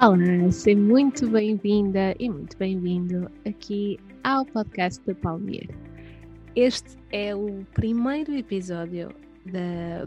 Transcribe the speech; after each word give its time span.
Olá, 0.00 0.52
seja 0.52 0.78
muito 0.78 1.28
bem-vinda 1.28 2.14
e 2.18 2.28
muito 2.28 2.56
bem-vindo 2.56 3.30
aqui 3.46 3.98
ao 4.22 4.44
podcast 4.44 5.00
da 5.06 5.14
Palmeira. 5.14 5.74
Este 6.54 6.96
é 7.10 7.34
o 7.34 7.64
primeiro 7.74 8.34
episódio 8.36 9.14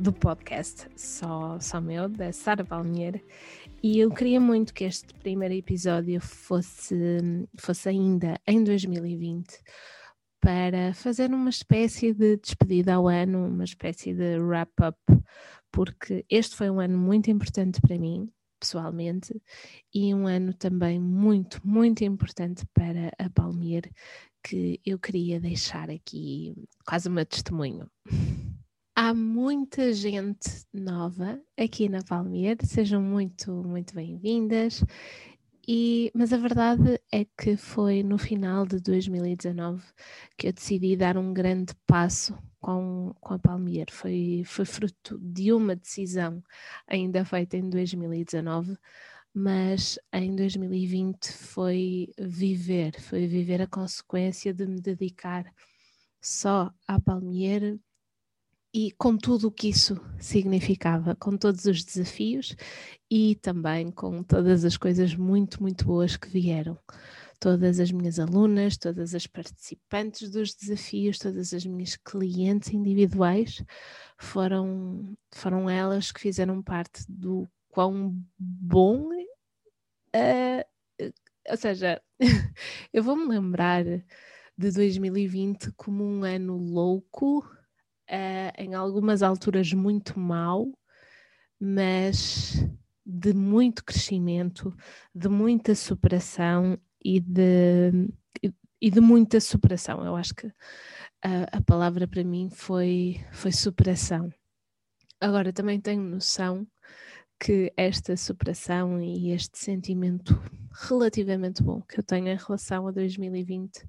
do 0.02 0.12
podcast, 0.14 0.88
só, 0.96 1.60
só 1.60 1.80
meu, 1.80 2.10
da 2.10 2.32
Sara 2.32 2.64
Palmeira, 2.64 3.22
e 3.84 3.99
eu 3.99 4.10
queria 4.10 4.40
muito 4.40 4.74
que 4.74 4.84
este 4.84 5.13
primeiro 5.15 5.54
episódio 5.54 6.20
fosse, 6.20 6.96
fosse 7.60 7.90
ainda 7.90 8.40
em 8.47 8.63
2020 8.63 9.47
para 10.40 10.94
fazer 10.94 11.29
uma 11.31 11.49
espécie 11.49 12.13
de 12.13 12.38
despedida 12.38 12.94
ao 12.94 13.08
ano, 13.08 13.47
uma 13.47 13.63
espécie 13.63 14.13
de 14.13 14.40
wrap-up, 14.40 14.97
porque 15.72 16.26
este 16.30 16.55
foi 16.55 16.70
um 16.70 16.80
ano 16.80 16.98
muito 16.98 17.30
importante 17.30 17.81
para 17.81 17.98
mim 17.98 18.31
pessoalmente, 18.59 19.40
e 19.94 20.14
um 20.14 20.28
ano 20.28 20.54
também 20.54 21.00
muito, 21.00 21.62
muito 21.64 22.04
importante 22.04 22.66
para 22.74 23.12
a 23.18 23.30
Palmeira, 23.30 23.90
que 24.44 24.80
eu 24.86 25.00
queria 25.00 25.40
deixar 25.40 25.90
aqui 25.90 26.55
quase 26.86 27.08
uma 27.08 27.26
testemunho. 27.26 27.90
Há 28.96 29.14
muita 29.14 29.94
gente 29.94 30.66
nova 30.74 31.40
aqui 31.58 31.88
na 31.88 32.02
Palmeira, 32.04 32.66
sejam 32.66 33.02
muito, 33.02 33.52
muito 33.52 33.94
bem-vindas. 33.94 34.84
E, 35.70 36.10
mas 36.16 36.32
a 36.32 36.38
verdade 36.38 36.99
é 37.12 37.26
que 37.26 37.58
foi 37.58 38.02
no 38.02 38.18
final 38.18 38.66
de 38.66 38.80
2019 38.80 39.84
que 40.38 40.48
eu 40.48 40.54
decidi 40.54 40.96
dar 40.96 41.18
um 41.18 41.34
grande 41.34 41.74
passo 41.86 42.38
com, 42.60 43.14
com 43.20 43.34
a 43.34 43.40
Palmier. 43.40 43.88
Foi, 43.92 44.44
foi 44.46 44.66
fruto 44.66 45.18
de 45.20 45.52
uma 45.54 45.76
decisão 45.76 46.44
ainda 46.88 47.26
feita 47.26 47.58
em 47.58 47.70
2019, 47.70 48.78
mas 49.34 50.00
em 50.12 50.36
2020 50.36 51.32
foi 51.32 52.10
viver, 52.18 52.99
foi 52.99 53.27
viver 53.27 53.62
a 53.62 53.68
consequência 53.68 54.54
de 54.54 54.66
me 54.66 54.82
dedicar 54.82 55.46
só 56.22 56.72
à 56.88 56.99
Palmier 56.99 57.77
e 58.74 58.92
com 58.92 59.18
tudo 59.18 59.48
o 59.48 59.52
que 59.52 59.70
isso 59.70 59.99
significava, 60.20 61.16
com 61.16 61.38
todos 61.38 61.66
os 61.66 61.84
desafios 61.84 62.55
e 63.10 63.36
também 63.36 63.92
com 63.92 64.21
todas 64.21 64.66
as 64.66 64.77
coisas 64.77 65.16
muito, 65.16 65.61
muito 65.61 65.86
boas 65.86 66.17
que 66.17 66.27
vieram. 66.27 66.77
Todas 67.39 67.80
as 67.80 67.91
minhas 67.91 68.19
alunas, 68.19 68.77
todas 68.77 69.13
as 69.13 69.27
participantes 69.27 70.31
dos 70.31 70.55
desafios, 70.55 71.19
todas 71.19 71.53
as 71.53 71.66
minhas 71.66 71.95
clientes 71.95 72.73
individuais 72.73 73.63
foram, 74.17 75.16
foram 75.31 75.69
elas 75.69 76.11
que 76.11 76.19
fizeram 76.19 76.63
parte 76.63 77.03
do 77.08 77.47
quão 77.69 78.19
bom. 78.39 79.09
Uh, 80.15 81.13
ou 81.49 81.58
seja, 81.58 82.02
eu 82.91 83.03
vou-me 83.03 83.27
lembrar 83.27 83.83
de 84.58 84.71
2020 84.71 85.71
como 85.73 86.03
um 86.03 86.23
ano 86.23 86.58
louco 86.58 87.39
uh, 88.09 88.52
em 88.58 88.73
algumas 88.73 89.21
alturas 89.21 89.71
muito 89.73 90.19
mau, 90.19 90.71
mas 91.59 92.65
de 93.05 93.33
muito 93.33 93.85
crescimento, 93.85 94.75
de 95.13 95.30
muita 95.30 95.75
superação 95.75 96.77
e 97.03 97.19
de, 97.19 97.91
e 98.81 98.91
de 98.91 98.99
muita 99.01 99.39
superação. 99.39 100.03
Eu 100.05 100.15
acho 100.15 100.33
que 100.35 100.47
a, 101.21 101.57
a 101.57 101.61
palavra 101.61 102.07
para 102.07 102.23
mim 102.23 102.49
foi, 102.49 103.23
foi 103.31 103.51
superação. 103.51 104.31
Agora 105.19 105.51
também 105.51 105.79
tenho 105.79 106.01
noção 106.01 106.67
que 107.39 107.71
esta 107.77 108.15
superação 108.17 109.01
e 109.01 109.31
este 109.31 109.57
sentimento 109.57 110.39
relativamente 110.87 111.63
bom 111.63 111.81
que 111.81 111.99
eu 111.99 112.03
tenho 112.03 112.27
em 112.27 112.35
relação 112.35 112.87
a 112.87 112.91
2020 112.91 113.85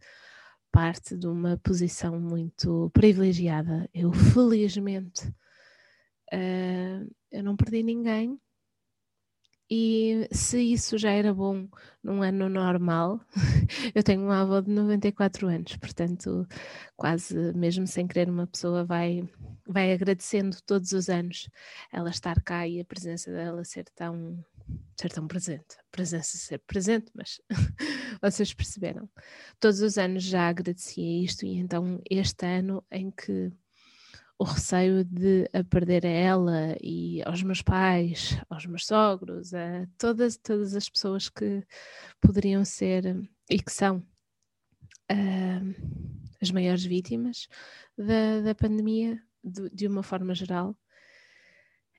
parte 0.70 1.16
de 1.16 1.26
uma 1.26 1.56
posição 1.58 2.20
muito 2.20 2.90
privilegiada. 2.92 3.88
Eu, 3.92 4.12
felizmente, 4.12 5.26
uh, 6.32 7.14
eu 7.30 7.42
não 7.42 7.56
perdi 7.56 7.82
ninguém. 7.82 8.38
E 9.70 10.26
se 10.32 10.60
isso 10.72 10.96
já 10.96 11.10
era 11.10 11.34
bom 11.34 11.68
num 12.02 12.22
ano 12.22 12.48
normal, 12.48 13.20
eu 13.94 14.02
tenho 14.02 14.22
uma 14.22 14.40
avó 14.40 14.60
de 14.60 14.70
94 14.70 15.46
anos, 15.46 15.76
portanto, 15.76 16.46
quase 16.96 17.34
mesmo 17.52 17.86
sem 17.86 18.06
querer, 18.06 18.30
uma 18.30 18.46
pessoa 18.46 18.82
vai, 18.84 19.28
vai 19.66 19.92
agradecendo 19.92 20.56
todos 20.64 20.92
os 20.92 21.10
anos 21.10 21.50
ela 21.92 22.08
estar 22.08 22.40
cá 22.42 22.66
e 22.66 22.80
a 22.80 22.84
presença 22.84 23.30
dela 23.30 23.62
ser 23.62 23.84
tão, 23.94 24.42
ser 24.98 25.12
tão 25.12 25.28
presente. 25.28 25.76
A 25.78 25.84
presença 25.90 26.38
ser 26.38 26.60
presente, 26.60 27.10
mas 27.14 27.38
vocês 28.22 28.54
perceberam. 28.54 29.06
Todos 29.60 29.82
os 29.82 29.98
anos 29.98 30.22
já 30.24 30.48
agradecia 30.48 31.24
isto, 31.24 31.44
e 31.44 31.58
então 31.58 32.00
este 32.10 32.46
ano 32.46 32.82
em 32.90 33.10
que 33.10 33.52
o 34.38 34.44
receio 34.44 35.04
de 35.04 35.50
a 35.52 35.64
perder 35.64 36.06
a 36.06 36.10
ela 36.10 36.76
e 36.80 37.22
aos 37.24 37.42
meus 37.42 37.60
pais, 37.60 38.40
aos 38.48 38.66
meus 38.66 38.86
sogros, 38.86 39.52
a 39.52 39.86
todas, 39.98 40.36
todas 40.36 40.74
as 40.76 40.88
pessoas 40.88 41.28
que 41.28 41.64
poderiam 42.20 42.64
ser 42.64 43.28
e 43.50 43.58
que 43.58 43.72
são 43.72 43.98
uh, 45.10 46.28
as 46.40 46.50
maiores 46.52 46.84
vítimas 46.84 47.48
da, 47.96 48.40
da 48.42 48.54
pandemia, 48.54 49.20
de, 49.42 49.68
de 49.70 49.86
uma 49.88 50.04
forma 50.04 50.34
geral. 50.34 50.76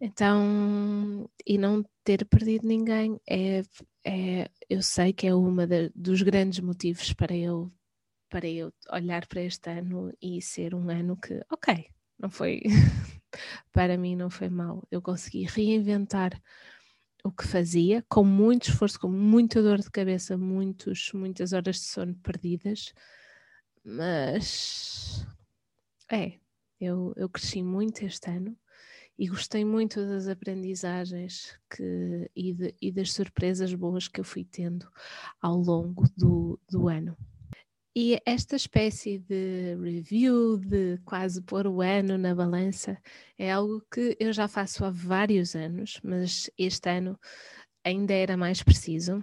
Então, 0.01 1.29
e 1.45 1.57
não 1.57 1.83
ter 2.05 2.25
perdido 2.25 2.65
ninguém 2.65 3.19
é, 3.29 3.63
é 4.05 4.49
eu 4.69 4.81
sei 4.81 5.11
que 5.11 5.27
é 5.27 5.35
uma 5.35 5.67
dos 5.93 6.21
grandes 6.21 6.61
motivos 6.61 7.11
para 7.13 7.35
eu 7.35 7.69
para 8.29 8.47
eu 8.47 8.71
olhar 8.91 9.25
para 9.27 9.41
este 9.41 9.69
ano 9.71 10.13
e 10.21 10.39
ser 10.41 10.75
um 10.75 10.87
ano 10.89 11.17
que, 11.17 11.41
ok, 11.51 11.89
não 12.19 12.29
foi 12.29 12.61
para 13.71 13.97
mim 13.97 14.15
não 14.15 14.29
foi 14.29 14.49
mal. 14.49 14.85
Eu 14.91 15.01
consegui 15.01 15.43
reinventar 15.43 16.39
o 17.23 17.31
que 17.31 17.47
fazia 17.47 18.03
com 18.07 18.23
muito 18.23 18.69
esforço, 18.69 18.99
com 18.99 19.09
muita 19.09 19.61
dor 19.61 19.79
de 19.79 19.91
cabeça, 19.91 20.37
muitos, 20.37 21.11
muitas 21.13 21.53
horas 21.53 21.77
de 21.77 21.83
sono 21.83 22.15
perdidas, 22.15 22.93
mas 23.83 25.25
é, 26.11 26.39
eu, 26.79 27.13
eu 27.15 27.29
cresci 27.29 27.61
muito 27.61 28.03
este 28.03 28.29
ano 28.29 28.57
e 29.17 29.27
gostei 29.27 29.65
muito 29.65 30.05
das 30.07 30.27
aprendizagens 30.29 31.59
que, 31.69 32.31
e, 32.35 32.53
de, 32.53 32.75
e, 32.81 32.91
das 32.91 33.11
surpresas 33.11 33.73
boas 33.73 34.07
que 34.07 34.21
eu 34.21 34.23
fui 34.23 34.45
tendo 34.45 34.89
ao 35.41 35.57
longo 35.57 36.05
do, 36.15 36.57
do 36.69 36.87
ano. 36.87 37.17
E 38.01 38.17
esta 38.25 38.55
espécie 38.55 39.19
de 39.19 39.75
review, 39.75 40.57
de 40.57 40.97
quase 41.03 41.41
pôr 41.41 41.67
o 41.67 41.81
ano 41.81 42.17
na 42.17 42.33
balança, 42.33 42.97
é 43.37 43.51
algo 43.51 43.83
que 43.91 44.15
eu 44.17 44.31
já 44.31 44.47
faço 44.47 44.85
há 44.85 44.89
vários 44.89 45.53
anos, 45.53 45.99
mas 46.01 46.49
este 46.57 46.89
ano 46.89 47.19
ainda 47.83 48.13
era 48.13 48.37
mais 48.37 48.63
preciso. 48.63 49.21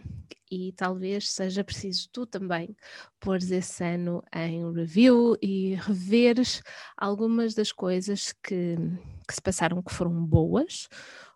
E 0.50 0.72
talvez 0.72 1.31
seja 1.31 1.64
preciso 1.64 2.10
tu 2.12 2.26
também 2.26 2.76
pôres 3.19 3.50
esse 3.50 3.82
ano 3.82 4.22
em 4.31 4.70
review 4.70 5.38
e 5.41 5.76
reveres 5.76 6.62
algumas 6.98 7.54
das 7.54 7.72
coisas 7.72 8.34
que, 8.43 8.76
que 9.26 9.34
se 9.34 9.41
passaram 9.41 9.82
que 9.82 9.94
foram 9.94 10.22
boas, 10.22 10.87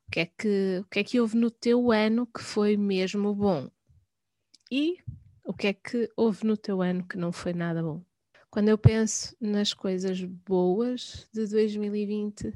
o 0.07 0.11
que, 0.11 0.21
é 0.21 0.27
que, 0.27 0.83
o 0.83 0.85
que 0.91 0.99
é 0.99 1.05
que 1.05 1.19
houve 1.19 1.39
no 1.39 1.51
teu 1.51 1.91
ano 1.91 2.27
que 2.27 2.43
foi 2.43 2.77
mesmo 2.77 3.35
bom? 3.35 3.71
E 4.71 4.99
o 5.51 5.53
que 5.53 5.67
é 5.67 5.73
que 5.73 6.09
houve 6.17 6.47
no 6.47 6.57
teu 6.57 6.81
ano 6.81 7.05
que 7.05 7.19
não 7.19 7.33
foi 7.33 7.53
nada 7.53 7.83
bom. 7.83 8.01
Quando 8.49 8.69
eu 8.69 8.79
penso 8.79 9.35
nas 9.41 9.75
coisas 9.75 10.23
boas 10.23 11.29
de 11.35 11.45
2020, 11.45 12.55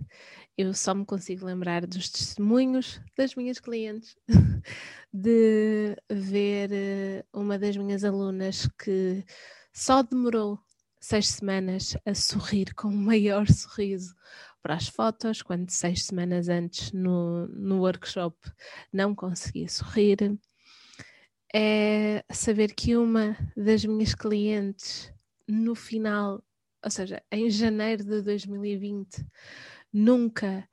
eu 0.56 0.72
só 0.72 0.94
me 0.94 1.04
consigo 1.04 1.44
lembrar 1.44 1.84
dos 1.88 2.08
testemunhos 2.08 3.00
das 3.16 3.34
minhas 3.34 3.58
clientes, 3.58 4.16
de 5.12 5.96
ver 6.08 6.70
eh, 6.72 7.24
uma 7.32 7.58
das 7.58 7.76
minhas 7.76 8.04
alunas 8.04 8.68
que 8.78 9.24
só 9.72 10.00
demorou 10.00 10.60
seis 11.00 11.26
semanas 11.30 11.96
a 12.06 12.14
sorrir 12.14 12.74
com 12.74 12.86
o 12.86 12.96
maior 12.96 13.48
sorriso 13.50 14.14
para 14.62 14.76
as 14.76 14.86
fotos, 14.86 15.42
quando 15.42 15.68
seis 15.68 16.04
semanas 16.04 16.48
antes 16.48 16.92
no, 16.92 17.48
no 17.48 17.80
workshop 17.80 18.38
não 18.92 19.16
conseguia 19.16 19.68
sorrir. 19.68 20.38
É 21.56 22.24
saber 22.32 22.74
que 22.74 22.96
uma 22.96 23.36
das 23.56 23.84
minhas 23.84 24.12
clientes 24.12 25.12
no 25.46 25.76
final, 25.76 26.42
ou 26.82 26.90
seja, 26.90 27.22
em 27.30 27.48
janeiro 27.48 28.02
de 28.02 28.22
2020, 28.22 29.24
nunca 29.92 30.68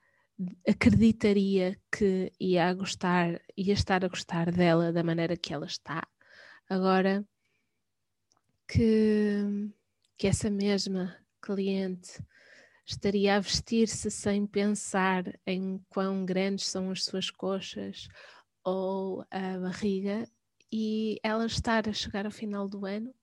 acreditaria 0.68 1.80
que 1.92 2.32
ia 2.40 2.74
gostar, 2.74 3.40
ia 3.56 3.74
estar 3.74 4.04
a 4.04 4.08
gostar 4.08 4.52
dela 4.52 4.92
da 4.92 5.04
maneira 5.04 5.38
que 5.38 5.54
ela 5.54 5.68
está. 5.68 6.02
Agora 6.68 7.24
que, 8.68 9.70
que 10.18 10.26
essa 10.26 10.50
mesma 10.50 11.16
cliente 11.42 12.24
estaria 12.88 13.36
a 13.36 13.40
vestir-se 13.40 14.10
sem 14.10 14.48
pensar 14.48 15.26
em 15.46 15.80
quão 15.90 16.26
grandes 16.26 16.68
são 16.68 16.90
as 16.90 17.04
suas 17.04 17.30
coxas 17.30 18.08
ou 18.64 19.24
a 19.30 19.60
barriga 19.60 20.28
e 20.72 21.20
ela 21.24 21.46
estar 21.46 21.88
a 21.88 21.94
chegar 21.94 22.26
ao 22.26 22.32
final 22.32 22.68
do 22.68 22.86
ano 22.86 23.14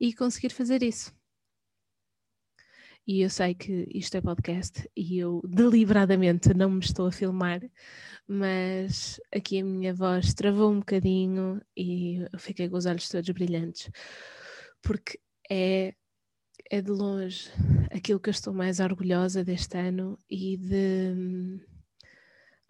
e 0.00 0.14
conseguir 0.14 0.50
fazer 0.50 0.82
isso. 0.82 1.12
E 3.06 3.20
eu 3.22 3.30
sei 3.30 3.54
que 3.54 3.88
isto 3.92 4.16
é 4.16 4.20
podcast 4.20 4.88
e 4.96 5.18
eu 5.18 5.42
deliberadamente 5.44 6.54
não 6.54 6.70
me 6.70 6.78
estou 6.80 7.08
a 7.08 7.12
filmar, 7.12 7.60
mas 8.28 9.20
aqui 9.34 9.60
a 9.60 9.64
minha 9.64 9.92
voz 9.92 10.32
travou 10.34 10.70
um 10.70 10.78
bocadinho 10.78 11.60
e 11.76 12.18
eu 12.32 12.38
fiquei 12.38 12.68
com 12.68 12.76
os 12.76 12.86
olhos 12.86 13.08
todos 13.08 13.28
brilhantes, 13.30 13.90
porque 14.80 15.18
é, 15.50 15.94
é 16.70 16.80
de 16.80 16.92
longe 16.92 17.50
aquilo 17.90 18.20
que 18.20 18.28
eu 18.28 18.32
estou 18.32 18.54
mais 18.54 18.78
orgulhosa 18.78 19.42
deste 19.42 19.76
ano 19.76 20.16
e 20.30 20.56
de 20.56 21.60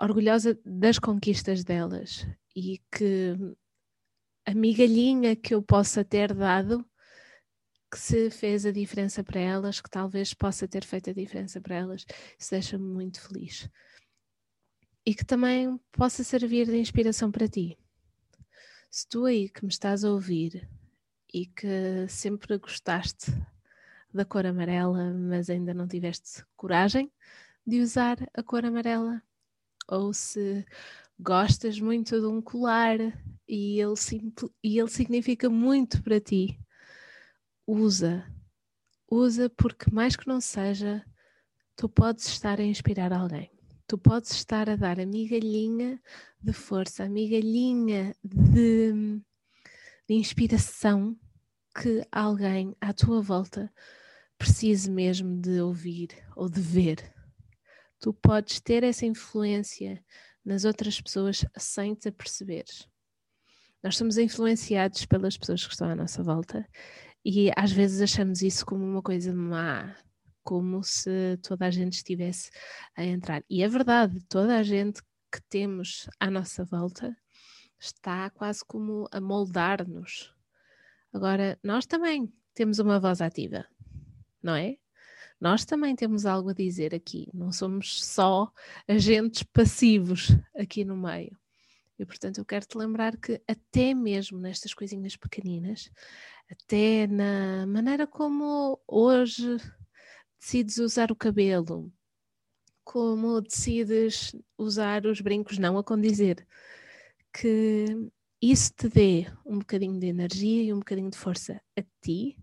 orgulhosa 0.00 0.58
das 0.64 0.99
conquistas 0.99 1.62
delas 1.62 2.26
e 2.56 2.81
que 2.90 3.37
a 4.44 4.54
migalhinha 4.54 5.36
que 5.36 5.54
eu 5.54 5.62
possa 5.62 6.04
ter 6.04 6.34
dado 6.34 6.84
que 7.90 7.98
se 7.98 8.30
fez 8.30 8.64
a 8.64 8.72
diferença 8.72 9.22
para 9.22 9.38
elas, 9.38 9.78
que 9.78 9.90
talvez 9.90 10.32
possa 10.32 10.66
ter 10.66 10.82
feito 10.82 11.10
a 11.10 11.12
diferença 11.12 11.60
para 11.60 11.74
elas, 11.74 12.06
isso 12.38 12.50
deixa-me 12.50 12.86
muito 12.86 13.20
feliz. 13.20 13.68
E 15.04 15.14
que 15.14 15.26
também 15.26 15.78
possa 15.92 16.24
servir 16.24 16.66
de 16.66 16.78
inspiração 16.78 17.30
para 17.30 17.46
ti. 17.46 17.76
Se 18.90 19.06
tu 19.06 19.26
aí 19.26 19.48
que 19.48 19.62
me 19.62 19.70
estás 19.70 20.04
a 20.04 20.10
ouvir 20.10 20.66
e 21.32 21.44
que 21.44 22.06
sempre 22.08 22.56
gostaste 22.56 23.30
da 24.12 24.24
cor 24.24 24.46
amarela, 24.46 25.12
mas 25.12 25.50
ainda 25.50 25.74
não 25.74 25.86
tiveste 25.86 26.44
coragem 26.56 27.12
de 27.66 27.80
usar 27.80 28.16
a 28.34 28.42
cor 28.42 28.64
amarela, 28.64 29.22
ou 29.86 30.14
se 30.14 30.64
gostas 31.18 31.78
muito 31.80 32.20
de 32.20 32.26
um 32.26 32.40
colar 32.40 32.98
e 33.48 33.80
ele, 33.80 33.94
e 34.62 34.78
ele 34.78 34.88
significa 34.88 35.48
muito 35.48 36.02
para 36.02 36.20
ti, 36.20 36.58
usa. 37.66 38.26
Usa 39.10 39.50
porque, 39.50 39.90
mais 39.92 40.16
que 40.16 40.26
não 40.26 40.40
seja, 40.40 41.04
tu 41.76 41.88
podes 41.88 42.26
estar 42.26 42.58
a 42.58 42.64
inspirar 42.64 43.12
alguém. 43.12 43.50
Tu 43.86 43.98
podes 43.98 44.30
estar 44.30 44.70
a 44.70 44.76
dar 44.76 44.98
a 44.98 45.04
migalhinha 45.04 46.00
de 46.40 46.52
força, 46.52 47.04
a 47.04 47.08
migalhinha 47.08 48.16
de, 48.24 49.20
de 50.08 50.14
inspiração 50.14 51.14
que 51.74 52.06
alguém 52.10 52.74
à 52.80 52.92
tua 52.92 53.20
volta 53.20 53.72
precise 54.38 54.90
mesmo 54.90 55.40
de 55.40 55.60
ouvir 55.60 56.08
ou 56.34 56.48
de 56.48 56.60
ver. 56.60 57.14
Tu 57.98 58.12
podes 58.12 58.60
ter 58.60 58.82
essa 58.82 59.06
influência 59.06 60.02
nas 60.44 60.64
outras 60.64 61.00
pessoas 61.00 61.44
sem 61.56 61.94
te 61.94 62.08
aperceberes. 62.08 62.88
Nós 63.82 63.96
somos 63.96 64.16
influenciados 64.16 65.04
pelas 65.06 65.36
pessoas 65.36 65.66
que 65.66 65.72
estão 65.72 65.88
à 65.88 65.96
nossa 65.96 66.22
volta 66.22 66.66
e 67.24 67.50
às 67.56 67.72
vezes 67.72 68.00
achamos 68.00 68.42
isso 68.42 68.64
como 68.64 68.84
uma 68.84 69.02
coisa 69.02 69.34
má, 69.34 69.96
como 70.42 70.82
se 70.82 71.36
toda 71.42 71.66
a 71.66 71.70
gente 71.70 71.94
estivesse 71.94 72.50
a 72.96 73.04
entrar. 73.04 73.44
E 73.48 73.62
é 73.62 73.68
verdade, 73.68 74.20
toda 74.28 74.58
a 74.58 74.62
gente 74.62 75.02
que 75.32 75.40
temos 75.48 76.08
à 76.20 76.30
nossa 76.30 76.64
volta 76.64 77.16
está 77.78 78.30
quase 78.30 78.64
como 78.64 79.08
a 79.10 79.20
moldar-nos. 79.20 80.32
Agora, 81.12 81.58
nós 81.62 81.86
também 81.86 82.32
temos 82.54 82.78
uma 82.78 83.00
voz 83.00 83.20
ativa, 83.20 83.66
não 84.42 84.54
é? 84.54 84.76
Nós 85.42 85.64
também 85.64 85.96
temos 85.96 86.24
algo 86.24 86.50
a 86.50 86.54
dizer 86.54 86.94
aqui, 86.94 87.28
não 87.34 87.50
somos 87.50 88.04
só 88.04 88.48
agentes 88.86 89.42
passivos 89.42 90.28
aqui 90.54 90.84
no 90.84 90.96
meio. 90.96 91.36
E 91.98 92.06
portanto 92.06 92.38
eu 92.38 92.44
quero 92.44 92.64
te 92.64 92.78
lembrar 92.78 93.16
que 93.16 93.42
até 93.48 93.92
mesmo 93.92 94.38
nestas 94.38 94.72
coisinhas 94.72 95.16
pequeninas, 95.16 95.90
até 96.48 97.08
na 97.08 97.66
maneira 97.66 98.06
como 98.06 98.80
hoje 98.86 99.56
decides 100.38 100.78
usar 100.78 101.10
o 101.10 101.16
cabelo, 101.16 101.92
como 102.84 103.40
decides 103.40 104.36
usar 104.56 105.04
os 105.06 105.20
brincos 105.20 105.58
não 105.58 105.76
a 105.76 105.82
condizer, 105.82 106.46
que 107.34 107.86
isso 108.40 108.72
te 108.76 108.88
dê 108.88 109.26
um 109.44 109.58
bocadinho 109.58 109.98
de 109.98 110.06
energia 110.06 110.62
e 110.62 110.72
um 110.72 110.78
bocadinho 110.78 111.10
de 111.10 111.18
força 111.18 111.60
a 111.76 111.82
ti. 112.00 112.38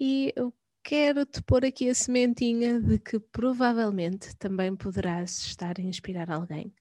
E 0.00 0.32
eu 0.34 0.52
quero 0.88 1.26
te 1.26 1.42
pôr 1.42 1.66
aqui 1.66 1.90
a 1.90 1.94
sementinha 1.94 2.80
de 2.80 2.98
que 2.98 3.20
provavelmente 3.20 4.34
também 4.38 4.74
poderás 4.74 5.38
estar 5.40 5.78
a 5.78 5.82
inspirar 5.82 6.30
alguém 6.30 6.74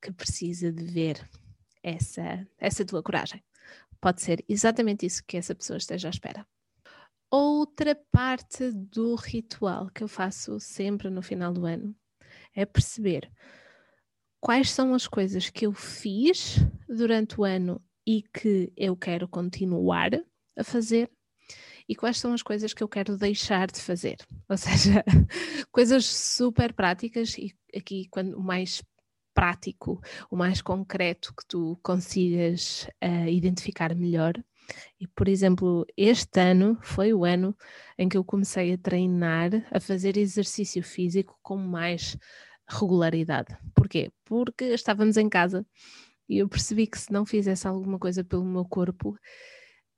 que 0.00 0.10
precisa 0.10 0.72
de 0.72 0.82
ver 0.82 1.28
essa, 1.82 2.48
essa 2.56 2.86
tua 2.86 3.02
coragem. 3.02 3.44
Pode 4.00 4.22
ser 4.22 4.42
exatamente 4.48 5.04
isso 5.04 5.22
que 5.26 5.36
essa 5.36 5.54
pessoa 5.54 5.76
esteja 5.76 6.08
à 6.08 6.10
espera. 6.10 6.46
Outra 7.30 7.94
parte 8.10 8.72
do 8.72 9.14
ritual 9.14 9.90
que 9.90 10.02
eu 10.02 10.08
faço 10.08 10.58
sempre 10.58 11.10
no 11.10 11.20
final 11.20 11.52
do 11.52 11.66
ano 11.66 11.94
é 12.56 12.64
perceber 12.64 13.30
quais 14.40 14.70
são 14.70 14.94
as 14.94 15.06
coisas 15.06 15.50
que 15.50 15.66
eu 15.66 15.74
fiz 15.74 16.56
durante 16.88 17.38
o 17.38 17.44
ano 17.44 17.78
e 18.06 18.22
que 18.22 18.72
eu 18.74 18.96
quero 18.96 19.28
continuar 19.28 20.12
a 20.56 20.64
fazer 20.64 21.10
e 21.90 21.94
quais 21.96 22.18
são 22.18 22.32
as 22.32 22.40
coisas 22.40 22.72
que 22.72 22.84
eu 22.84 22.88
quero 22.88 23.16
deixar 23.16 23.68
de 23.68 23.80
fazer. 23.80 24.16
Ou 24.48 24.56
seja, 24.56 25.04
coisas 25.72 26.06
super 26.06 26.72
práticas 26.72 27.36
e 27.36 27.52
aqui 27.76 28.06
quando 28.12 28.38
o 28.38 28.40
mais 28.40 28.80
prático, 29.34 30.00
o 30.30 30.36
mais 30.36 30.62
concreto 30.62 31.34
que 31.34 31.44
tu 31.48 31.76
consigas 31.82 32.86
uh, 33.02 33.28
identificar 33.28 33.92
melhor. 33.96 34.34
E, 35.00 35.08
por 35.08 35.26
exemplo, 35.26 35.84
este 35.96 36.38
ano 36.38 36.78
foi 36.80 37.12
o 37.12 37.24
ano 37.24 37.56
em 37.98 38.08
que 38.08 38.16
eu 38.16 38.22
comecei 38.22 38.72
a 38.72 38.78
treinar, 38.78 39.50
a 39.72 39.80
fazer 39.80 40.16
exercício 40.16 40.84
físico 40.84 41.36
com 41.42 41.56
mais 41.56 42.16
regularidade. 42.68 43.56
Porquê? 43.74 44.12
Porque 44.24 44.66
estávamos 44.66 45.16
em 45.16 45.28
casa 45.28 45.66
e 46.28 46.38
eu 46.38 46.48
percebi 46.48 46.86
que 46.86 47.00
se 47.00 47.12
não 47.12 47.26
fizesse 47.26 47.66
alguma 47.66 47.98
coisa 47.98 48.22
pelo 48.22 48.44
meu 48.44 48.64
corpo, 48.64 49.18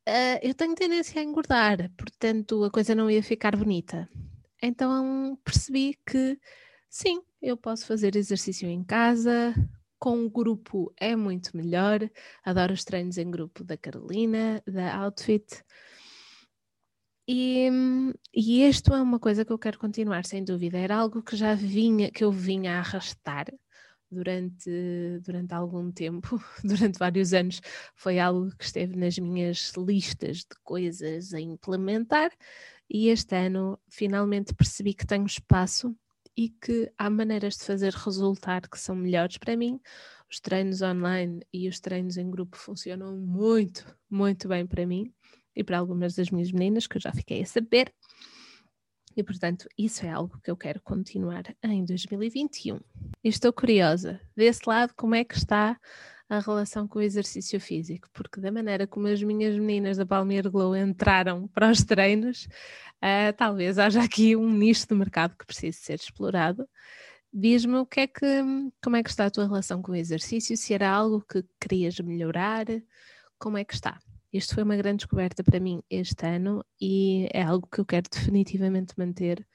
uh, 0.09 0.39
eu 0.43 0.55
tenho 0.55 0.75
tendência 0.75 1.21
a 1.21 1.25
engordar, 1.25 1.91
portanto 1.97 2.65
a 2.65 2.71
coisa 2.71 2.95
não 2.95 3.11
ia 3.11 3.23
ficar 3.23 3.57
bonita. 3.57 4.09
Então 4.63 5.39
percebi 5.45 5.99
que 6.07 6.39
sim, 6.89 7.21
eu 7.41 7.57
posso 7.57 7.87
fazer 7.87 8.17
exercício 8.17 8.69
em 8.69 8.85
casa, 8.85 9.55
com 9.99 10.17
um 10.17 10.29
grupo 10.29 10.93
é 10.99 11.15
muito 11.17 11.57
melhor. 11.57 12.01
Adoro 12.45 12.73
os 12.73 12.85
treinos 12.85 13.19
em 13.19 13.31
grupo 13.31 13.65
da 13.65 13.77
Carolina, 13.77 14.63
da 14.67 14.97
Outfit. 14.97 15.63
E, 17.29 17.69
e 18.35 18.65
isto 18.65 18.93
é 18.93 19.01
uma 19.01 19.21
coisa 19.21 19.45
que 19.45 19.53
eu 19.53 19.59
quero 19.59 19.79
continuar, 19.79 20.25
sem 20.25 20.45
dúvida. 20.45 20.77
Era 20.77 20.97
algo 20.97 21.23
que 21.23 21.37
já 21.37 21.55
vinha, 21.55 22.11
que 22.11 22.25
eu 22.25 22.33
vinha 22.33 22.77
a 22.77 22.79
arrastar 22.81 23.47
durante, 24.13 24.71
durante 25.23 25.55
algum 25.55 25.91
tempo, 25.91 26.41
durante 26.63 26.99
vários 26.99 27.33
anos, 27.33 27.61
foi 27.95 28.19
algo 28.19 28.55
que 28.57 28.65
esteve 28.65 28.97
nas 28.97 29.19
minhas 29.19 29.73
listas 29.77 30.39
de 30.39 30.57
coisas 30.63 31.33
a 31.33 31.41
implementar 31.41 32.31
e 32.89 33.09
este 33.09 33.35
ano 33.35 33.79
finalmente 33.89 34.55
percebi 34.55 34.93
que 34.93 35.07
tenho 35.07 35.25
espaço 35.25 35.97
e 36.37 36.49
que 36.49 36.91
há 36.97 37.11
maneiras 37.11 37.57
de 37.57 37.65
fazer 37.65 37.93
resultar 37.93 38.69
que 38.69 38.79
são 38.79 38.95
melhores 38.95 39.39
para 39.39 39.57
mim. 39.57 39.81
Os 40.31 40.41
treinos 40.41 40.81
online 40.81 41.41
e 41.53 41.69
os 41.69 41.81
treinos 41.81 42.17
em 42.17 42.31
grupo 42.31 42.57
funcionam 42.57 43.17
muito, 43.17 43.85
muito 44.11 44.49
bem 44.49 44.67
para 44.67 44.87
mim 44.87 45.13
e 45.55 45.63
para 45.63 45.79
algumas 45.79 46.15
das 46.15 46.31
minhas 46.31 46.51
meninas 46.53 46.87
que 46.87 46.97
eu 46.97 47.01
já 47.01 47.13
fiquei 47.13 47.43
a 47.43 47.47
saber. 47.47 47.93
E 49.17 49.23
portanto, 49.23 49.69
isso 49.77 50.07
é 50.07 50.11
algo 50.11 50.41
que 50.43 50.51
eu 50.51 50.57
quero 50.57 50.81
continuar 50.81 51.45
em 51.63 51.85
2021. 51.85 52.81
E 53.23 53.29
estou 53.29 53.53
curiosa, 53.53 54.21
desse 54.37 54.63
lado, 54.67 54.93
como 54.97 55.15
é 55.15 55.23
que 55.25 55.37
está 55.37 55.79
a 56.29 56.39
relação 56.39 56.89
com 56.89 56.99
o 56.99 57.03
exercício 57.03 57.61
físico? 57.61 58.09
Porque 58.13 58.41
da 58.41 58.51
maneira 58.51 58.87
como 58.87 59.07
as 59.07 59.23
minhas 59.23 59.57
meninas 59.57 59.99
da 59.99 60.07
Palmeira 60.07 60.49
Glow 60.49 60.75
entraram 60.75 61.47
para 61.49 61.71
os 61.71 61.85
treinos, 61.85 62.49
uh, 63.03 63.33
talvez 63.37 63.79
haja 63.79 64.03
aqui 64.03 64.35
um 64.35 64.51
nicho 64.51 64.87
de 64.89 64.95
mercado 64.95 65.37
que 65.37 65.47
precise 65.47 65.79
ser 65.79 65.95
explorado. 65.95 66.67
Diz-me 67.33 67.77
o 67.77 67.87
que 67.87 68.01
é 68.01 68.07
que, 68.07 68.43
como 68.83 68.97
é 68.97 69.03
que 69.03 69.11
está 69.11 69.27
a 69.27 69.31
tua 69.31 69.47
relação 69.47 69.81
com 69.83 69.93
o 69.93 69.97
exercício, 69.97 70.57
se 70.57 70.75
era 70.75 70.91
algo 70.91 71.23
que 71.23 71.45
querias 71.61 71.99
melhorar, 72.01 72.67
como 73.39 73.59
é 73.59 73.65
que 73.65 73.75
está? 73.75 73.99
Isto 74.33 74.55
foi 74.55 74.63
uma 74.63 74.77
grande 74.77 74.99
descoberta 74.99 75.45
para 75.45 75.61
mim 75.61 75.83
este 75.91 76.27
ano 76.27 76.65
e 76.81 77.29
é 77.33 77.43
algo 77.43 77.69
que 77.71 77.81
eu 77.81 77.85
quero 77.85 78.09
definitivamente 78.11 78.95
manter 78.97 79.47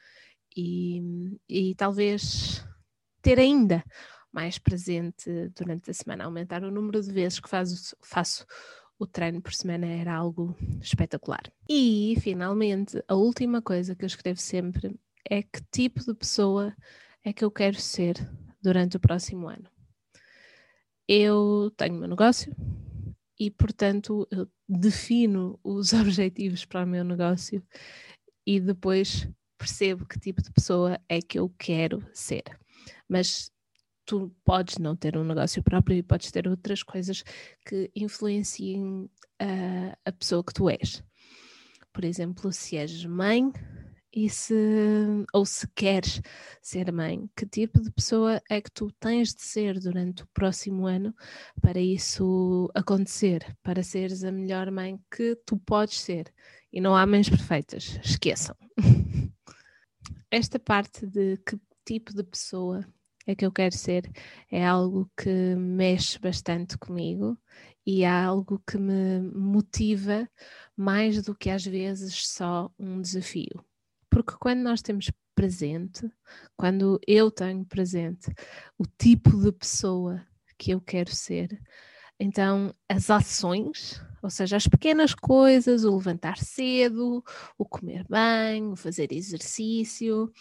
e, 0.55 1.01
e 1.50 1.75
talvez 1.75 2.63
ter 3.22 3.39
ainda 3.39 3.84
mais 4.31 4.60
presente 4.60 5.50
durante 5.55 5.89
a 5.89 5.93
semana. 5.93 6.25
Aumentar 6.25 6.63
o 6.63 6.69
número 6.69 7.01
de 7.01 7.12
vezes 7.12 7.39
que 7.39 7.50
faço, 7.50 7.96
faço 8.03 8.46
o 9.00 9.07
treino 9.07 9.41
por 9.41 9.53
semana 9.53 9.88
era 9.88 10.13
algo 10.13 10.55
espetacular. 10.79 11.51
E, 11.67 12.15
finalmente, 12.22 13.03
a 13.07 13.15
última 13.15 13.62
coisa 13.62 13.96
que 13.96 14.03
eu 14.03 14.07
escrevo 14.07 14.39
sempre 14.39 14.96
é 15.29 15.41
que 15.41 15.62
tipo 15.72 16.03
de 16.03 16.13
pessoa 16.13 16.75
é 17.24 17.34
que 17.34 17.43
eu 17.43 17.51
quero 17.51 17.79
ser 17.79 18.15
durante 18.62 18.98
o 18.98 19.00
próximo 19.00 19.48
ano. 19.48 19.69
Eu 21.07 21.72
tenho 21.75 21.96
meu 21.96 22.07
negócio 22.07 22.55
e, 23.39 23.51
portanto, 23.51 24.27
defino 24.67 25.60
os 25.63 25.94
objetivos 25.94 26.65
para 26.65 26.84
o 26.84 26.88
meu 26.88 27.03
negócio 27.03 27.63
e 28.46 28.60
depois 28.60 29.27
percebo 29.58 30.06
que 30.06 30.20
tipo 30.20 30.41
de 30.41 30.51
pessoa 30.51 31.00
é 31.10 31.22
que 31.22 31.39
eu 31.39 31.50
quero 31.58 32.06
ser. 32.13 32.44
Mas 33.08 33.51
tu 34.06 34.34
podes 34.46 34.77
não 34.77 34.96
ter 34.96 35.17
um 35.17 35.24
negócio 35.24 35.62
próprio 35.62 35.98
e 35.98 36.03
podes 36.03 36.32
ter 36.32 36.48
outras 36.48 36.82
coisas 36.82 37.24
que 37.65 37.91
influenciem 37.96 39.10
a, 39.39 39.98
a 40.06 40.12
pessoa 40.12 40.44
que 40.44 40.53
tu 40.53 40.70
és. 40.70 41.03
Por 41.91 42.06
exemplo, 42.06 42.51
se 42.53 42.77
és 42.77 43.03
mãe 43.06 43.51
e 44.17 44.31
se 44.31 44.55
ou 45.31 45.45
se 45.45 45.67
queres 45.75 46.19
ser 46.59 46.91
mãe, 46.91 47.29
que 47.36 47.45
tipo 47.45 47.79
de 47.79 47.91
pessoa 47.91 48.41
é 48.50 48.59
que 48.59 48.71
tu 48.71 48.91
tens 49.00 49.31
de 49.31 49.43
ser 49.43 49.79
durante 49.79 50.24
o 50.24 50.27
próximo 50.33 50.88
ano 50.88 51.13
para 51.62 51.79
isso 51.79 52.67
acontecer, 52.74 53.55
para 53.62 53.83
seres 53.83 54.24
a 54.24 54.31
melhor 54.31 54.71
mãe 54.71 55.00
que 55.15 55.36
tu 55.45 55.55
podes 55.59 56.00
ser. 56.00 56.33
E 56.74 56.81
não 56.81 56.95
há 56.95 57.05
mães 57.05 57.29
perfeitas, 57.29 58.00
esqueçam. 58.03 58.55
Esta 60.31 60.57
parte 60.57 61.05
de 61.05 61.38
que 61.45 61.59
tipo 61.86 62.12
de 62.12 62.24
pessoa 62.24 62.83
é 63.27 63.36
que 63.36 63.45
eu 63.45 63.51
quero 63.51 63.77
ser 63.77 64.09
é 64.51 64.65
algo 64.65 65.07
que 65.15 65.53
mexe 65.55 66.17
bastante 66.17 66.75
comigo 66.75 67.38
e 67.86 68.01
é 68.01 68.09
algo 68.09 68.59
que 68.67 68.79
me 68.79 69.21
motiva 69.21 70.27
mais 70.75 71.21
do 71.21 71.36
que 71.36 71.51
às 71.51 71.63
vezes 71.63 72.27
só 72.27 72.71
um 72.79 73.00
desafio. 73.00 73.63
Porque 74.17 74.33
quando 74.39 74.62
nós 74.62 74.81
temos 74.81 75.12
presente, 75.36 76.12
quando 76.55 77.00
eu 77.05 77.29
tenho 77.29 77.63
presente 77.63 78.33
o 78.75 78.83
tipo 78.97 79.29
de 79.39 79.51
pessoa 79.51 80.25
que 80.57 80.71
eu 80.71 80.81
quero 80.81 81.13
ser, 81.15 81.62
então 82.19 82.74
as 82.89 83.12
ações, 83.12 84.01
ou 84.24 84.31
seja, 84.31 84.57
as 84.57 84.67
pequenas 84.67 85.13
coisas, 85.13 85.83
o 85.83 85.95
levantar 85.95 86.39
cedo, 86.39 87.24
o 87.59 87.63
comer 87.63 88.07
bem, 88.09 88.71
o 88.71 88.75
fazer 88.75 89.12
exercício, 89.12 90.33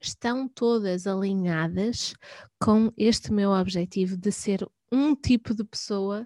estão 0.00 0.46
todas 0.46 1.04
alinhadas 1.04 2.14
com 2.62 2.92
este 2.96 3.32
meu 3.32 3.50
objetivo 3.50 4.16
de 4.16 4.30
ser 4.30 4.64
um 4.92 5.16
tipo 5.16 5.56
de 5.56 5.64
pessoa 5.64 6.24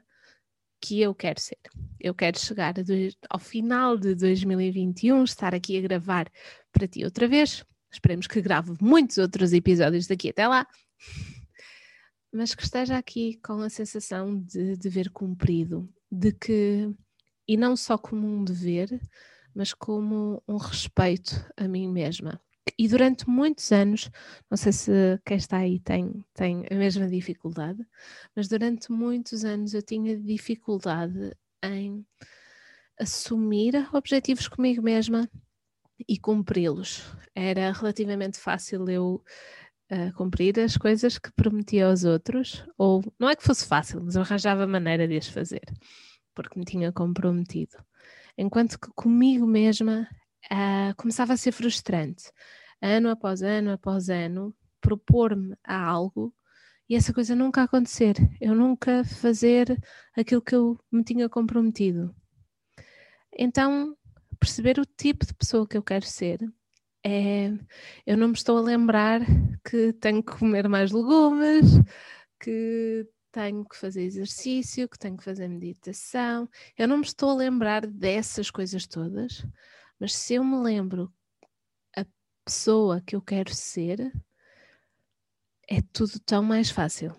que 0.83 1.01
eu 1.01 1.15
quero 1.15 1.41
ser. 1.41 1.59
Eu 2.01 2.13
quero 2.13 2.39
chegar 2.39 2.75
ao 3.31 3.39
final 3.39 3.97
de 3.97 4.17
2021, 4.17 5.23
estar 5.23 5.55
aqui 5.55 5.79
a 5.79 5.81
gravar 5.81 6.29
para 6.73 6.89
ti 6.89 7.05
outra 7.05 7.29
vez. 7.29 7.65
Esperemos 7.91 8.27
que 8.27 8.43
grave 8.43 8.75
muitos 8.81 9.19
outros 9.19 9.53
episódios 9.53 10.09
daqui 10.09 10.31
até 10.31 10.49
lá. 10.49 10.67
Mas 12.33 12.55
que 12.55 12.65
esteja 12.65 12.99
aqui 12.99 13.39
com 13.45 13.61
a 13.61 13.71
sensação 13.71 14.41
de 14.41 14.77
dever 14.77 15.11
cumprido, 15.11 15.89
de 16.11 16.33
que, 16.33 16.91
e 17.47 17.57
não 17.57 17.77
só 17.77 17.97
como 17.97 18.27
um 18.27 18.43
dever, 18.43 19.01
mas 19.55 19.73
como 19.73 20.43
um 20.49 20.57
respeito 20.57 21.33
a 21.57 21.69
mim 21.69 21.89
mesma 21.89 22.41
e 22.79 22.89
durante 22.89 23.29
muitos 23.29 23.73
anos, 23.73 24.11
não 24.51 24.57
sei 24.57 24.73
se 24.73 24.93
quem 25.25 25.37
está 25.37 25.59
aí 25.59 25.81
tem, 25.81 26.25
tem 26.33 26.65
a 26.71 26.75
mesma 26.75 27.09
dificuldade, 27.09 27.85
mas 28.35 28.49
durante 28.49 28.91
muitos 28.93 29.45
anos 29.45 29.75
eu 29.75 29.83
tinha 29.83 30.17
dificuldade 30.17 31.33
em 31.65 32.07
assumir 32.99 33.75
objetivos 33.93 34.47
comigo 34.49 34.83
mesma 34.83 35.29
e 36.09 36.19
cumpri-los. 36.19 37.03
Era 37.35 37.73
relativamente 37.73 38.39
fácil 38.39 38.89
eu 38.89 39.23
uh, 39.91 40.13
cumprir 40.15 40.59
as 40.61 40.77
coisas 40.77 41.19
que 41.19 41.33
prometia 41.33 41.87
aos 41.89 42.05
outros, 42.05 42.65
ou 42.79 43.03
não 43.19 43.29
é 43.29 43.37
que 43.37 43.43
fosse 43.45 43.67
fácil, 43.67 44.03
mas 44.05 44.15
eu 44.15 44.23
arranjava 44.23 44.67
maneira 44.67 45.09
de 45.09 45.19
as 45.19 45.29
fazer, 45.29 45.65
porque 46.35 46.59
me 46.59 46.65
tinha 46.65 46.93
comprometido. 46.93 47.77
Enquanto 48.39 48.79
que 48.79 48.89
comigo 48.95 49.47
mesma 49.47 50.09
uh, 50.51 50.95
começava 50.97 51.33
a 51.33 51.37
ser 51.37 51.53
frustrante. 51.53 52.31
Ano 52.81 53.11
após 53.11 53.43
ano 53.43 53.73
após 53.73 54.09
ano, 54.09 54.55
propor-me 54.81 55.55
a 55.65 55.81
algo 55.81 56.35
e 56.89 56.97
essa 56.97 57.13
coisa 57.13 57.35
nunca 57.35 57.63
acontecer. 57.63 58.17
Eu 58.41 58.55
nunca 58.55 59.05
fazer 59.05 59.81
aquilo 60.17 60.43
que 60.43 60.55
eu 60.55 60.79
me 60.91 61.03
tinha 61.05 61.29
comprometido. 61.29 62.15
Então, 63.39 63.97
perceber 64.39 64.79
o 64.79 64.85
tipo 64.85 65.25
de 65.25 65.33
pessoa 65.33 65.67
que 65.67 65.77
eu 65.77 65.83
quero 65.83 66.05
ser 66.05 66.41
é. 67.05 67.51
Eu 68.07 68.17
não 68.17 68.29
me 68.29 68.35
estou 68.35 68.59
a 68.59 68.61
lembrar 68.61 69.21
que 69.65 69.93
tenho 69.95 70.23
que 70.23 70.37
comer 70.37 70.69
mais 70.69 70.93
legumes, 70.93 71.71
que 72.41 73.07
tenho 73.33 73.65
que 73.65 73.77
fazer 73.77 74.03
exercício, 74.03 74.89
que 74.89 74.99
tenho 74.99 75.17
que 75.17 75.25
fazer 75.25 75.49
meditação. 75.49 76.49
Eu 76.77 76.87
não 76.87 76.99
me 76.99 77.05
estou 77.05 77.31
a 77.31 77.35
lembrar 77.35 77.87
dessas 77.87 78.51
coisas 78.51 78.87
todas, 78.87 79.47
mas 80.03 80.17
se 80.17 80.35
eu 80.35 80.43
me 80.43 80.57
lembro 80.57 81.15
a 81.97 82.05
pessoa 82.45 83.01
que 83.01 83.15
eu 83.15 83.23
quero 83.23 83.55
ser, 83.55 84.13
é 85.69 85.81
tudo 85.93 86.19
tão 86.19 86.43
mais 86.43 86.71
fácil. 86.71 87.15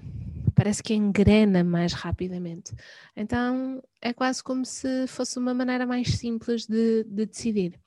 Parece 0.53 0.83
que 0.83 0.93
engrena 0.93 1.63
mais 1.63 1.93
rapidamente. 1.93 2.75
Então 3.15 3.81
é 4.01 4.11
quase 4.11 4.43
como 4.43 4.65
se 4.65 5.07
fosse 5.07 5.39
uma 5.39 5.53
maneira 5.53 5.85
mais 5.85 6.09
simples 6.17 6.67
de, 6.67 7.05
de 7.05 7.25
decidir. 7.25 7.79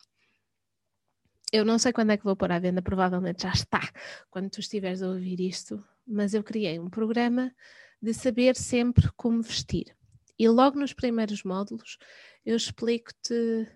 Eu 1.52 1.62
não 1.62 1.78
sei 1.78 1.92
quando 1.92 2.12
é 2.12 2.16
que 2.16 2.24
vou 2.24 2.34
pôr 2.34 2.50
à 2.50 2.58
venda, 2.58 2.80
provavelmente 2.80 3.42
já 3.42 3.52
está 3.52 3.82
quando 4.30 4.48
tu 4.48 4.60
estiveres 4.60 5.02
a 5.02 5.08
ouvir 5.08 5.40
isto, 5.40 5.84
mas 6.06 6.32
eu 6.32 6.42
criei 6.42 6.80
um 6.80 6.88
programa 6.88 7.54
de 8.00 8.14
saber 8.14 8.56
sempre 8.56 9.12
como 9.14 9.42
vestir. 9.42 9.94
E 10.38 10.48
logo 10.48 10.78
nos 10.78 10.94
primeiros 10.94 11.42
módulos 11.42 11.98
eu 12.46 12.56
explico-te 12.56 13.68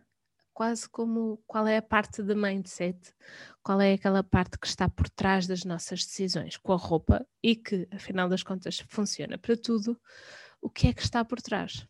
quase 0.60 0.86
como 0.90 1.42
qual 1.46 1.66
é 1.66 1.78
a 1.78 1.82
parte 1.82 2.22
de 2.22 2.34
mindset, 2.34 3.14
qual 3.62 3.80
é 3.80 3.94
aquela 3.94 4.22
parte 4.22 4.58
que 4.58 4.66
está 4.66 4.90
por 4.90 5.08
trás 5.08 5.46
das 5.46 5.64
nossas 5.64 6.04
decisões 6.04 6.58
com 6.58 6.74
a 6.74 6.76
roupa 6.76 7.26
e 7.42 7.56
que, 7.56 7.88
afinal 7.90 8.28
das 8.28 8.42
contas, 8.42 8.84
funciona 8.86 9.38
para 9.38 9.56
tudo, 9.56 9.98
o 10.60 10.68
que 10.68 10.88
é 10.88 10.92
que 10.92 11.00
está 11.00 11.24
por 11.24 11.40
trás? 11.40 11.88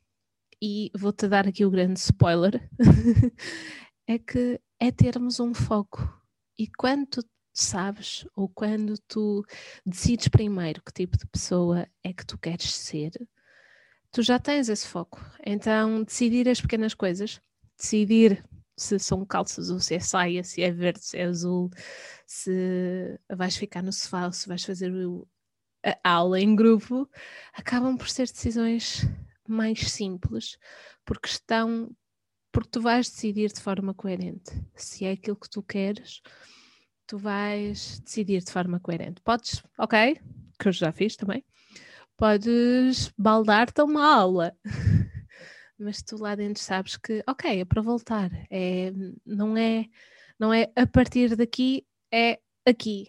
E 0.63 0.93
vou-te 0.97 1.27
dar 1.27 1.49
aqui 1.49 1.65
o 1.65 1.71
grande 1.71 1.99
spoiler: 1.99 2.71
é 4.07 4.21
que 4.21 4.61
é 4.79 4.93
termos 4.93 5.41
um 5.41 5.53
foco. 5.53 6.09
E 6.57 6.69
quando 6.69 7.09
tu 7.09 7.25
sabes, 7.53 8.25
ou 8.37 8.49
quando 8.49 8.95
tu 9.09 9.45
decides 9.85 10.29
primeiro 10.29 10.81
que 10.81 10.93
tipo 10.93 11.19
de 11.19 11.27
pessoa 11.27 11.89
é 12.05 12.13
que 12.13 12.25
tu 12.25 12.39
queres 12.39 12.73
ser, 12.73 13.11
tu 14.13 14.23
já 14.23 14.39
tens 14.39 14.69
esse 14.69 14.87
foco. 14.87 15.21
Então, 15.45 16.05
decidir 16.05 16.49
as 16.49 16.61
pequenas 16.61 16.95
coisas, 16.95 17.41
decidir 17.77 18.45
se 18.83 18.99
são 18.99 19.25
calças 19.27 19.71
ou 19.71 19.79
se 19.79 19.95
é 19.95 20.01
saia, 20.01 20.43
se 20.43 20.63
é 20.63 20.71
verde, 20.71 21.05
se 21.05 21.19
é 21.19 21.25
azul, 21.25 21.71
se 22.27 23.19
vais 23.29 23.57
ficar 23.57 23.83
no 23.83 23.93
sofá 23.93 24.27
ou 24.27 24.33
se 24.33 24.49
vais 24.49 24.65
fazer 24.65 24.91
o, 24.93 25.29
a 25.85 26.11
aula 26.11 26.41
em 26.41 26.57
grupo, 26.57 27.09
acabam 27.53 27.97
por 27.97 28.09
ser 28.09 28.27
decisões 28.27 29.07
mais 29.47 29.81
simples, 29.91 30.59
porque 31.05 31.29
estão 31.29 31.95
porque 32.53 32.71
tu 32.71 32.81
vais 32.81 33.09
decidir 33.09 33.53
de 33.53 33.61
forma 33.61 33.95
coerente. 33.95 34.51
Se 34.75 35.05
é 35.05 35.13
aquilo 35.13 35.37
que 35.37 35.49
tu 35.49 35.63
queres, 35.63 36.21
tu 37.07 37.17
vais 37.17 38.01
decidir 38.01 38.43
de 38.43 38.51
forma 38.51 38.81
coerente. 38.81 39.21
Podes, 39.23 39.63
ok, 39.79 40.21
que 40.59 40.69
eu 40.69 40.73
já 40.73 40.91
fiz 40.91 41.17
também, 41.17 41.45
podes 42.17 43.13
baldar-te 43.17 43.81
a 43.81 43.85
uma 43.85 44.05
aula. 44.05 44.57
mas 45.81 46.03
tu 46.03 46.17
lá 46.17 46.35
dentro 46.35 46.63
sabes 46.63 46.97
que, 46.97 47.23
ok, 47.27 47.61
é 47.61 47.65
para 47.65 47.83
voltar, 47.83 48.31
é, 48.51 48.93
não, 49.25 49.57
é, 49.57 49.87
não 50.39 50.53
é 50.53 50.71
a 50.77 50.87
partir 50.87 51.35
daqui, 51.35 51.87
é 52.13 52.39
aqui 52.67 53.09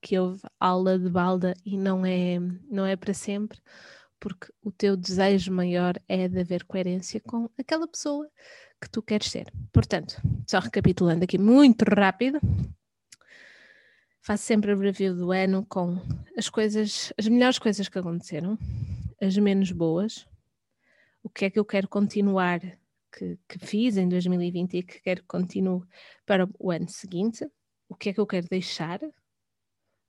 que 0.00 0.18
houve 0.18 0.40
aula 0.58 0.98
de 0.98 1.08
balda 1.08 1.54
e 1.64 1.76
não 1.76 2.04
é, 2.04 2.38
não 2.68 2.84
é 2.84 2.96
para 2.96 3.14
sempre, 3.14 3.60
porque 4.18 4.52
o 4.62 4.72
teu 4.72 4.96
desejo 4.96 5.52
maior 5.52 5.94
é 6.08 6.28
de 6.28 6.40
haver 6.40 6.64
coerência 6.64 7.20
com 7.20 7.48
aquela 7.58 7.86
pessoa 7.86 8.28
que 8.80 8.90
tu 8.90 9.00
queres 9.00 9.30
ser. 9.30 9.46
Portanto, 9.72 10.20
só 10.48 10.58
recapitulando 10.58 11.22
aqui 11.24 11.38
muito 11.38 11.84
rápido, 11.84 12.40
faço 14.20 14.44
sempre 14.44 14.72
a 14.72 14.76
review 14.76 15.14
do 15.14 15.30
ano 15.30 15.64
com 15.68 16.00
as 16.36 16.48
coisas, 16.48 17.12
as 17.18 17.28
melhores 17.28 17.58
coisas 17.58 17.88
que 17.88 17.98
aconteceram, 17.98 18.58
as 19.20 19.36
menos 19.36 19.70
boas, 19.70 20.26
o 21.22 21.30
que 21.30 21.46
é 21.46 21.50
que 21.50 21.58
eu 21.58 21.64
quero 21.64 21.88
continuar 21.88 22.60
que, 23.12 23.38
que 23.48 23.58
fiz 23.58 23.96
em 23.96 24.08
2020 24.08 24.74
e 24.78 24.82
que 24.82 25.00
quero 25.00 25.20
que 25.22 25.28
continue 25.28 25.82
para 26.26 26.48
o 26.58 26.70
ano 26.70 26.88
seguinte, 26.88 27.46
o 27.88 27.94
que 27.94 28.08
é 28.08 28.12
que 28.12 28.20
eu 28.20 28.26
quero 28.26 28.48
deixar, 28.48 29.02
ou 29.02 29.12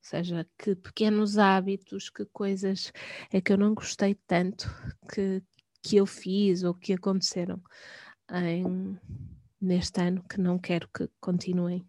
seja, 0.01 0.47
que 0.57 0.75
pequenos 0.75 1.37
hábitos, 1.37 2.09
que 2.09 2.25
coisas 2.25 2.91
é 3.31 3.41
que 3.41 3.51
eu 3.51 3.57
não 3.57 3.73
gostei 3.73 4.15
tanto 4.27 4.69
que, 5.13 5.43
que 5.81 5.97
eu 5.97 6.05
fiz 6.05 6.63
ou 6.63 6.73
que 6.73 6.93
aconteceram 6.93 7.61
em, 8.31 8.97
neste 9.59 10.01
ano 10.01 10.23
que 10.27 10.39
não 10.39 10.57
quero 10.57 10.89
que 10.89 11.09
continuem 11.19 11.85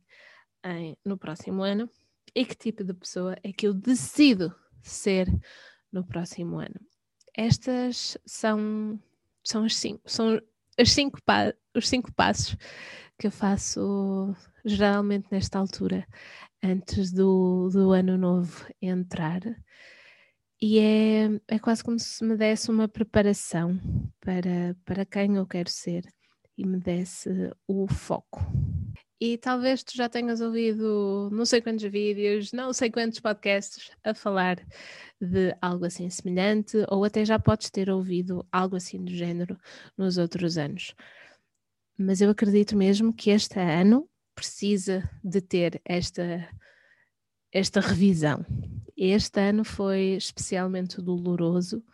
em, 0.64 0.97
no 1.04 1.16
próximo 1.16 1.62
ano 1.62 1.88
e 2.35 2.45
que 2.45 2.57
tipo 2.57 2.83
de 2.83 2.95
pessoa 2.95 3.37
é 3.43 3.52
que 3.52 3.66
eu 3.66 3.75
decido 3.75 4.54
ser 4.83 5.28
no 5.93 6.04
próximo 6.04 6.59
ano. 6.59 6.81
Estas 7.37 8.19
são, 8.26 9.00
são, 9.45 9.65
as 9.65 9.77
cinco, 9.77 10.01
são 10.07 10.41
as 10.79 10.91
cinco 10.93 11.19
os 11.75 11.89
cinco 11.89 12.13
passos 12.15 12.57
que 13.19 13.27
eu 13.27 13.31
faço 13.31 14.35
geralmente 14.65 15.29
nesta 15.31 15.59
altura, 15.59 16.07
antes 16.63 17.13
do, 17.13 17.69
do 17.71 17.93
ano 17.93 18.17
novo 18.17 18.67
entrar. 18.81 19.41
E 20.61 20.79
é, 20.79 21.41
é 21.49 21.59
quase 21.59 21.85
como 21.85 21.99
se 21.99 22.25
me 22.25 22.37
desse 22.37 22.71
uma 22.71 22.89
preparação 22.89 23.79
para, 24.21 24.77
para 24.85 25.05
quem 25.05 25.37
eu 25.37 25.47
quero 25.47 25.69
ser 25.71 26.05
e 26.57 26.67
me 26.67 26.79
desse 26.79 27.29
o 27.67 27.87
foco. 27.87 28.41
E 29.21 29.38
talvez 29.38 29.83
tu 29.83 29.97
já 29.97 30.09
tenhas 30.09 30.40
ouvido 30.40 31.30
não 31.33 31.47
sei 31.47 31.61
quantos 31.61 31.85
vídeos, 31.85 32.52
não 32.52 32.73
sei 32.73 32.90
quantos 32.90 33.21
podcasts 33.21 33.90
a 34.02 34.12
falar 34.12 34.56
de 35.21 35.56
algo 35.61 35.85
assim 35.85 36.11
semelhante, 36.11 36.78
ou 36.88 37.04
até 37.04 37.25
já 37.25 37.38
podes 37.38 37.71
ter 37.71 37.88
ouvido 37.90 38.47
algo 38.50 38.76
assim 38.76 39.02
do 39.02 39.12
género 39.12 39.59
nos 39.97 40.18
outros 40.18 40.59
anos. 40.59 40.94
Mas 41.97 42.21
eu 42.21 42.30
acredito 42.30 42.76
mesmo 42.76 43.14
que 43.14 43.30
este 43.30 43.59
ano 43.59 44.09
precisa 44.35 45.09
de 45.23 45.40
ter 45.40 45.80
esta, 45.85 46.49
esta 47.52 47.80
revisão. 47.80 48.44
Este 48.97 49.40
ano 49.40 49.64
foi 49.64 50.16
especialmente 50.16 51.00
doloroso 51.00 51.85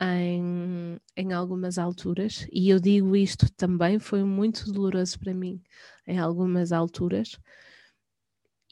em, 0.00 0.98
em 1.14 1.32
algumas 1.32 1.78
alturas, 1.78 2.46
e 2.50 2.70
eu 2.70 2.80
digo 2.80 3.14
isto 3.14 3.52
também, 3.52 3.98
foi 3.98 4.24
muito 4.24 4.72
doloroso 4.72 5.18
para 5.20 5.32
mim 5.34 5.62
em 6.06 6.18
algumas 6.18 6.72
alturas, 6.72 7.38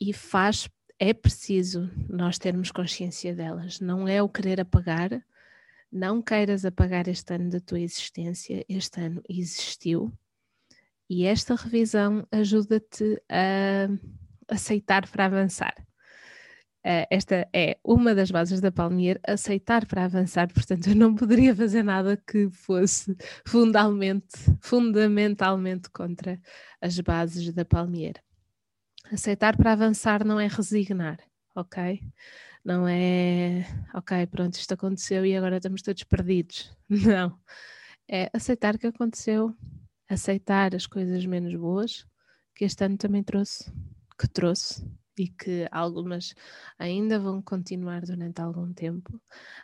e 0.01 0.13
faz, 0.13 0.69
é 0.99 1.13
preciso 1.13 1.91
nós 2.09 2.39
termos 2.39 2.71
consciência 2.71 3.35
delas, 3.35 3.81
não 3.81 4.09
é 4.09 4.23
o 4.23 4.29
querer 4.29 4.61
apagar, 4.61 5.25
não 5.91 6.23
queiras 6.23 6.65
apagar 6.65 7.07
este 7.09 7.35
ano 7.35 7.51
da 7.51 7.61
tua 7.61 7.81
existência, 7.81 8.65
este 8.69 9.01
ano 9.01 9.23
existiu, 9.29 10.13
e 11.09 11.27
esta 11.27 11.55
revisão 11.55 12.27
ajuda-te 12.33 13.23
a 13.29 13.89
aceitar 14.55 15.07
para 15.09 15.27
avançar. 15.27 15.75
Uh, 16.85 17.07
esta 17.11 17.49
é 17.53 17.79
uma 17.85 18.13
das 18.13 18.33
bases 18.33 18.61
da 18.61 18.73
Palmier, 18.73 19.21
aceitar 19.25 19.87
para 19.87 20.05
avançar, 20.05 20.53
portanto, 20.53 20.89
eu 20.89 20.97
não 20.97 21.15
poderia 21.15 21.55
fazer 21.55 21.85
nada 21.85 22.17
que 22.17 22.51
fosse 22.51 23.17
fundamentalmente, 23.47 24.37
fundamentalmente 24.61 25.89
contra 25.91 26.41
as 26.81 26.99
bases 26.99 27.53
da 27.53 27.65
Palmier. 27.65 28.15
Aceitar 29.13 29.57
para 29.57 29.73
avançar 29.73 30.25
não 30.25 30.41
é 30.41 30.49
resignar, 30.49 31.19
ok? 31.55 32.01
Não 32.65 32.87
é, 32.89 33.65
ok, 33.95 34.27
pronto, 34.27 34.55
isto 34.55 34.75
aconteceu 34.75 35.25
e 35.27 35.37
agora 35.37 35.57
estamos 35.57 35.83
todos 35.83 36.03
perdidos. 36.05 36.77
Não. 36.89 37.39
É 38.09 38.31
aceitar 38.33 38.79
que 38.79 38.87
aconteceu, 38.87 39.55
aceitar 40.09 40.75
as 40.75 40.87
coisas 40.87 41.25
menos 41.27 41.55
boas 41.57 42.07
que 42.55 42.65
este 42.65 42.85
ano 42.85 42.97
também 42.97 43.23
trouxe, 43.23 43.73
que 44.19 44.29
trouxe 44.29 44.85
e 45.23 45.29
que 45.29 45.69
algumas 45.71 46.35
ainda 46.77 47.19
vão 47.19 47.41
continuar 47.41 48.01
durante 48.03 48.41
algum 48.41 48.73
tempo, 48.73 49.21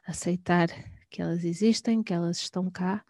aceitar 0.07 0.69
que 1.11 1.21
elas 1.21 1.45
existem, 1.45 2.03
que 2.03 2.15
elas 2.15 2.39
estão 2.39 2.71
cá, 2.71 3.05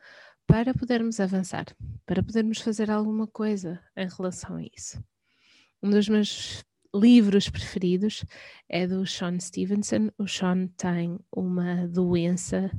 para 0.46 0.72
podermos 0.72 1.20
avançar, 1.20 1.66
para 2.06 2.22
podermos 2.22 2.60
fazer 2.60 2.90
alguma 2.90 3.26
coisa 3.26 3.78
em 3.94 4.08
relação 4.08 4.56
a 4.56 4.62
isso. 4.62 5.02
Um 5.82 5.90
dos 5.90 6.08
meus 6.08 6.64
livros 6.94 7.50
preferidos 7.50 8.24
é 8.66 8.86
do 8.86 9.06
Sean 9.06 9.38
Stevenson. 9.38 10.08
O 10.16 10.26
Sean 10.26 10.68
tem 10.68 11.20
uma 11.30 11.86
doença 11.86 12.70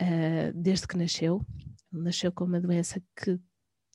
uh, 0.00 0.52
desde 0.54 0.88
que 0.88 0.96
nasceu. 0.96 1.44
Nasceu 1.92 2.32
com 2.32 2.44
uma 2.44 2.60
doença 2.60 2.98
que 3.14 3.38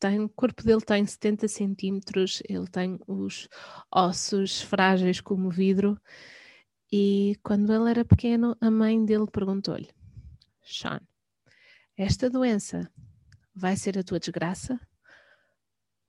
tem, 0.02 0.20
o 0.20 0.28
corpo 0.28 0.64
dele 0.64 0.82
tem 0.82 1.06
70 1.06 1.48
centímetros, 1.48 2.42
ele 2.50 2.68
tem 2.68 3.00
os 3.08 3.48
ossos 3.94 4.60
frágeis 4.60 5.22
como 5.22 5.52
vidro. 5.52 5.96
E 6.92 7.38
quando 7.44 7.72
ele 7.72 7.90
era 7.90 8.04
pequeno, 8.04 8.58
a 8.60 8.72
mãe 8.72 9.06
dele 9.06 9.28
perguntou-lhe: 9.32 9.90
Sean, 10.64 11.00
esta 11.96 12.30
doença 12.30 12.92
vai 13.54 13.78
ser 13.78 13.98
a 13.98 14.04
tua 14.04 14.20
desgraça 14.20 14.80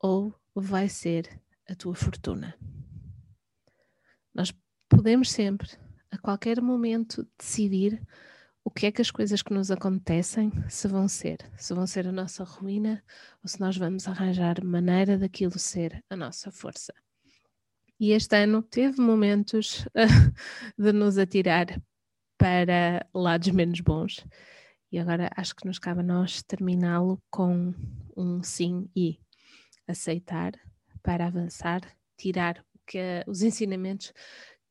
ou 0.01 0.35
vai 0.55 0.89
ser 0.89 1.29
a 1.69 1.75
tua 1.75 1.95
fortuna? 1.95 2.59
Nós 4.35 4.55
podemos 4.89 5.31
sempre, 5.31 5.69
a 6.11 6.17
qualquer 6.17 6.63
momento, 6.63 7.29
decidir 7.39 8.03
o 8.65 8.71
que 8.71 8.87
é 8.87 8.93
que 8.93 9.03
as 9.03 9.11
coisas 9.11 9.43
que 9.43 9.53
nos 9.53 9.71
acontecem 9.71 10.53
se 10.69 10.87
vão 10.87 11.09
ser, 11.09 11.39
se 11.57 11.75
vão 11.75 11.87
ser 11.87 12.07
a 12.07 12.13
nossa 12.13 12.45
ruína 12.45 13.03
ou 13.43 13.49
se 13.49 13.61
nós 13.61 13.77
vamos 13.77 14.07
arranjar 14.07 14.65
maneira 14.65 15.19
daquilo 15.19 15.59
ser 15.59 16.03
a 16.09 16.17
nossa 16.17 16.51
força. 16.51 16.95
E 17.99 18.13
este 18.13 18.37
ano 18.37 18.63
teve 18.63 19.01
momentos 19.01 19.87
de 20.79 20.93
nos 20.93 21.19
atirar 21.19 21.67
para 22.37 23.07
lados 23.15 23.49
menos 23.51 23.81
bons. 23.81 24.27
E 24.91 24.99
agora 24.99 25.31
acho 25.37 25.55
que 25.55 25.67
nos 25.67 25.79
cabe 25.79 26.01
a 26.01 26.05
nós 26.05 26.43
terminá-lo 26.43 27.23
com 27.31 27.73
um 28.17 28.43
sim 28.43 28.91
e 28.95 29.21
aceitar 29.87 30.53
para 31.03 31.27
avançar, 31.27 31.81
tirar 32.17 32.65
que, 32.87 33.25
os 33.27 33.43
ensinamentos 33.43 34.13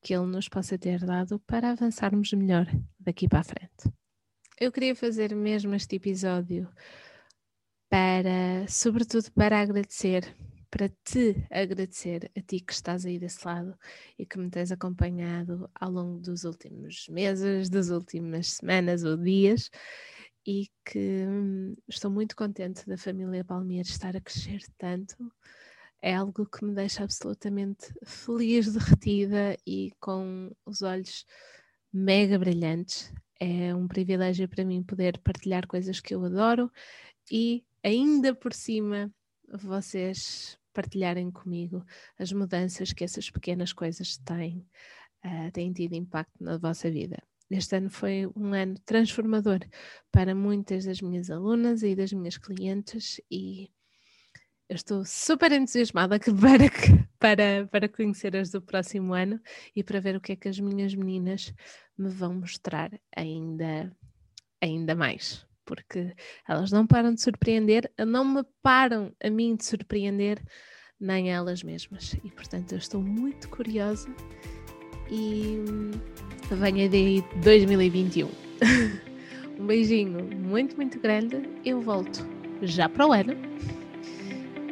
que 0.01 0.13
Ele 0.13 0.25
nos 0.25 0.49
possa 0.49 0.77
ter 0.77 0.99
dado 1.05 1.39
para 1.41 1.71
avançarmos 1.71 2.33
melhor 2.33 2.65
daqui 2.99 3.27
para 3.27 3.39
a 3.39 3.43
frente. 3.43 3.93
Eu 4.59 4.71
queria 4.71 4.95
fazer 4.95 5.35
mesmo 5.35 5.73
este 5.73 5.95
episódio 5.95 6.69
para, 7.89 8.67
sobretudo, 8.67 9.31
para 9.31 9.59
agradecer, 9.59 10.35
para 10.69 10.89
te 11.03 11.45
agradecer 11.49 12.31
a 12.37 12.41
ti 12.41 12.59
que 12.59 12.73
estás 12.73 13.05
aí 13.05 13.19
desse 13.19 13.45
lado 13.45 13.77
e 14.17 14.25
que 14.25 14.39
me 14.39 14.49
tens 14.49 14.71
acompanhado 14.71 15.69
ao 15.75 15.91
longo 15.91 16.19
dos 16.19 16.43
últimos 16.43 17.07
meses, 17.09 17.69
das 17.69 17.89
últimas 17.89 18.53
semanas 18.53 19.03
ou 19.03 19.17
dias 19.17 19.69
e 20.45 20.69
que 20.85 21.25
hum, 21.27 21.75
estou 21.87 22.09
muito 22.09 22.35
contente 22.35 22.87
da 22.87 22.97
família 22.97 23.43
Palmeira 23.43 23.87
estar 23.87 24.15
a 24.15 24.21
crescer 24.21 24.61
tanto 24.77 25.15
é 26.01 26.15
algo 26.15 26.45
que 26.45 26.65
me 26.65 26.73
deixa 26.73 27.03
absolutamente 27.03 27.93
feliz, 28.03 28.73
derretida 28.73 29.57
e 29.65 29.91
com 29.99 30.51
os 30.65 30.81
olhos 30.81 31.25
mega 31.93 32.39
brilhantes. 32.39 33.13
É 33.39 33.73
um 33.75 33.87
privilégio 33.87 34.47
para 34.47 34.65
mim 34.65 34.83
poder 34.83 35.17
partilhar 35.19 35.67
coisas 35.67 35.99
que 35.99 36.13
eu 36.13 36.23
adoro 36.25 36.71
e 37.31 37.63
ainda 37.83 38.33
por 38.33 38.53
cima 38.53 39.11
vocês 39.47 40.57
partilharem 40.73 41.29
comigo 41.29 41.85
as 42.17 42.31
mudanças 42.31 42.93
que 42.93 43.03
essas 43.03 43.29
pequenas 43.29 43.73
coisas 43.73 44.17
têm, 44.17 44.65
uh, 45.25 45.51
têm 45.51 45.73
tido 45.73 45.93
impacto 45.93 46.43
na 46.43 46.57
vossa 46.57 46.89
vida. 46.89 47.21
Este 47.49 47.75
ano 47.75 47.89
foi 47.89 48.27
um 48.35 48.53
ano 48.53 48.75
transformador 48.85 49.59
para 50.09 50.33
muitas 50.33 50.85
das 50.85 51.01
minhas 51.01 51.29
alunas 51.29 51.83
e 51.83 51.95
das 51.95 52.13
minhas 52.13 52.37
clientes 52.37 53.19
e 53.29 53.69
eu 54.71 54.75
estou 54.75 55.03
super 55.03 55.51
entusiasmada 55.51 56.17
para, 56.17 56.97
para, 57.19 57.67
para 57.69 57.89
conhecer 57.89 58.37
as 58.37 58.51
do 58.51 58.61
próximo 58.61 59.13
ano 59.13 59.37
e 59.75 59.83
para 59.83 59.99
ver 59.99 60.15
o 60.15 60.21
que 60.21 60.31
é 60.31 60.35
que 60.37 60.47
as 60.47 60.57
minhas 60.61 60.95
meninas 60.95 61.53
me 61.97 62.07
vão 62.07 62.35
mostrar 62.35 62.89
ainda, 63.13 63.91
ainda 64.61 64.95
mais. 64.95 65.45
Porque 65.65 66.15
elas 66.47 66.71
não 66.71 66.87
param 66.87 67.13
de 67.13 67.21
surpreender, 67.21 67.91
não 68.07 68.23
me 68.23 68.45
param 68.63 69.13
a 69.21 69.29
mim 69.29 69.57
de 69.57 69.65
surpreender, 69.65 70.41
nem 70.97 71.29
elas 71.33 71.63
mesmas. 71.63 72.15
E 72.23 72.31
portanto 72.31 72.71
eu 72.71 72.77
estou 72.77 73.01
muito 73.01 73.49
curiosa 73.49 74.07
e 75.11 75.57
venha 76.49 76.87
daí 76.89 77.21
2021. 77.43 78.29
um 79.59 79.67
beijinho 79.67 80.23
muito, 80.33 80.77
muito 80.77 80.97
grande. 80.97 81.41
Eu 81.65 81.81
volto 81.81 82.25
já 82.61 82.87
para 82.87 83.05
o 83.05 83.11
ano 83.11 83.33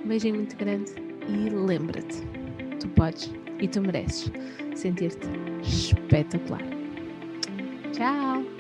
um 0.04 0.08
beijinho 0.08 0.36
muito 0.36 0.56
grande 0.58 0.92
e 1.28 1.50
lembra-te, 1.50 2.22
tu 2.80 2.88
podes 2.90 3.32
e 3.60 3.68
tu 3.68 3.82
mereces 3.82 4.32
sentir-te 4.76 5.28
espetacular. 5.62 6.62
Tchau! 7.92 8.59